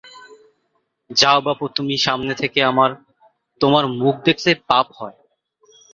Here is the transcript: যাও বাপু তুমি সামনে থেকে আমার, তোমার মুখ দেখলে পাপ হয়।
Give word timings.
যাও 1.09 1.39
বাপু 1.45 1.65
তুমি 1.77 1.95
সামনে 2.05 2.33
থেকে 2.35 2.59
আমার, 2.63 2.91
তোমার 3.61 3.83
মুখ 3.99 4.15
দেখলে 4.27 4.51
পাপ 4.69 4.87
হয়। 4.99 5.17